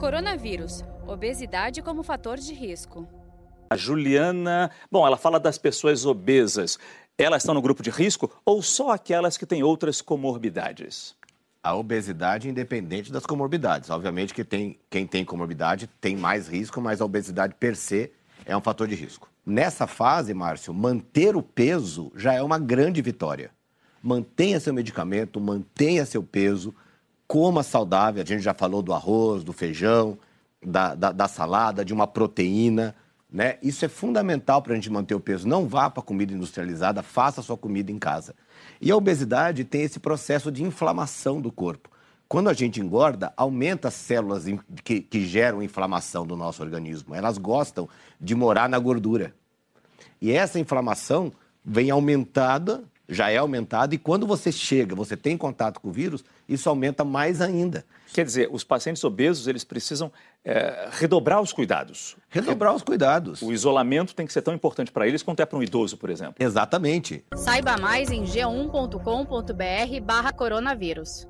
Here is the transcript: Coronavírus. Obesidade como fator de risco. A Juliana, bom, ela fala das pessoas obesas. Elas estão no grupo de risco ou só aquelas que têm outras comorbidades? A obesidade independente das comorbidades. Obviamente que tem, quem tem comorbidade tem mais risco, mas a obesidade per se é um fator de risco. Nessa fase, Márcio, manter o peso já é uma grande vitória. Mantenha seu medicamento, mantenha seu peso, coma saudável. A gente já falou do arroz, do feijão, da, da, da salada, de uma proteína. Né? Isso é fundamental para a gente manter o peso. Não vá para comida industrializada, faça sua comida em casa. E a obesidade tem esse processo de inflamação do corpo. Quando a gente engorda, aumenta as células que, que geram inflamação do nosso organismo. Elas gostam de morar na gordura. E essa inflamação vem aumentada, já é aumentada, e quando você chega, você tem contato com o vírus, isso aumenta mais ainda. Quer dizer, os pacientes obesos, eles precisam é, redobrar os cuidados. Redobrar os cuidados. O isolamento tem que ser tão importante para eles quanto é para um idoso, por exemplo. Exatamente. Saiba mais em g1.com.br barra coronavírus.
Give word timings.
Coronavírus. 0.00 0.82
Obesidade 1.06 1.82
como 1.82 2.02
fator 2.02 2.38
de 2.38 2.54
risco. 2.54 3.06
A 3.68 3.76
Juliana, 3.76 4.70
bom, 4.90 5.06
ela 5.06 5.18
fala 5.18 5.38
das 5.38 5.58
pessoas 5.58 6.06
obesas. 6.06 6.78
Elas 7.18 7.42
estão 7.42 7.54
no 7.54 7.60
grupo 7.60 7.82
de 7.82 7.90
risco 7.90 8.32
ou 8.42 8.62
só 8.62 8.92
aquelas 8.92 9.36
que 9.36 9.44
têm 9.44 9.62
outras 9.62 10.00
comorbidades? 10.00 11.14
A 11.62 11.76
obesidade 11.76 12.48
independente 12.48 13.12
das 13.12 13.26
comorbidades. 13.26 13.90
Obviamente 13.90 14.32
que 14.32 14.42
tem, 14.42 14.80
quem 14.88 15.06
tem 15.06 15.22
comorbidade 15.22 15.86
tem 16.00 16.16
mais 16.16 16.48
risco, 16.48 16.80
mas 16.80 17.02
a 17.02 17.04
obesidade 17.04 17.54
per 17.60 17.76
se 17.76 18.10
é 18.46 18.56
um 18.56 18.62
fator 18.62 18.88
de 18.88 18.94
risco. 18.94 19.28
Nessa 19.44 19.86
fase, 19.86 20.32
Márcio, 20.32 20.72
manter 20.72 21.36
o 21.36 21.42
peso 21.42 22.10
já 22.16 22.32
é 22.32 22.42
uma 22.42 22.58
grande 22.58 23.02
vitória. 23.02 23.50
Mantenha 24.02 24.58
seu 24.60 24.72
medicamento, 24.72 25.38
mantenha 25.38 26.06
seu 26.06 26.22
peso, 26.22 26.74
coma 27.30 27.62
saudável. 27.62 28.20
A 28.20 28.26
gente 28.26 28.42
já 28.42 28.52
falou 28.52 28.82
do 28.82 28.92
arroz, 28.92 29.44
do 29.44 29.52
feijão, 29.52 30.18
da, 30.60 30.96
da, 30.96 31.12
da 31.12 31.28
salada, 31.28 31.84
de 31.84 31.94
uma 31.94 32.04
proteína. 32.04 32.92
Né? 33.32 33.56
Isso 33.62 33.84
é 33.84 33.88
fundamental 33.88 34.60
para 34.60 34.72
a 34.72 34.74
gente 34.74 34.90
manter 34.90 35.14
o 35.14 35.20
peso. 35.20 35.46
Não 35.46 35.68
vá 35.68 35.88
para 35.88 36.02
comida 36.02 36.34
industrializada, 36.34 37.04
faça 37.04 37.40
sua 37.40 37.56
comida 37.56 37.92
em 37.92 38.00
casa. 38.00 38.34
E 38.80 38.90
a 38.90 38.96
obesidade 38.96 39.62
tem 39.62 39.82
esse 39.82 40.00
processo 40.00 40.50
de 40.50 40.64
inflamação 40.64 41.40
do 41.40 41.52
corpo. 41.52 41.88
Quando 42.28 42.48
a 42.48 42.52
gente 42.52 42.80
engorda, 42.80 43.32
aumenta 43.36 43.86
as 43.86 43.94
células 43.94 44.46
que, 44.82 45.00
que 45.00 45.24
geram 45.24 45.62
inflamação 45.62 46.26
do 46.26 46.36
nosso 46.36 46.60
organismo. 46.64 47.14
Elas 47.14 47.38
gostam 47.38 47.88
de 48.20 48.34
morar 48.34 48.68
na 48.68 48.78
gordura. 48.80 49.32
E 50.20 50.32
essa 50.32 50.58
inflamação 50.58 51.32
vem 51.64 51.90
aumentada, 51.90 52.82
já 53.10 53.30
é 53.30 53.36
aumentada, 53.36 53.94
e 53.94 53.98
quando 53.98 54.26
você 54.26 54.52
chega, 54.52 54.94
você 54.94 55.16
tem 55.16 55.36
contato 55.36 55.80
com 55.80 55.88
o 55.88 55.92
vírus, 55.92 56.24
isso 56.48 56.68
aumenta 56.68 57.04
mais 57.04 57.40
ainda. 57.40 57.84
Quer 58.12 58.24
dizer, 58.24 58.48
os 58.50 58.64
pacientes 58.64 59.02
obesos, 59.04 59.46
eles 59.46 59.64
precisam 59.64 60.12
é, 60.44 60.88
redobrar 60.92 61.40
os 61.40 61.52
cuidados. 61.52 62.16
Redobrar 62.28 62.74
os 62.74 62.82
cuidados. 62.82 63.42
O 63.42 63.52
isolamento 63.52 64.14
tem 64.14 64.26
que 64.26 64.32
ser 64.32 64.42
tão 64.42 64.54
importante 64.54 64.92
para 64.92 65.06
eles 65.06 65.22
quanto 65.22 65.40
é 65.40 65.46
para 65.46 65.58
um 65.58 65.62
idoso, 65.62 65.96
por 65.96 66.08
exemplo. 66.08 66.34
Exatamente. 66.38 67.24
Saiba 67.34 67.76
mais 67.76 68.10
em 68.10 68.24
g1.com.br 68.24 70.00
barra 70.02 70.32
coronavírus. 70.32 71.26